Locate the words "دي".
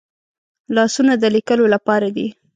2.15-2.27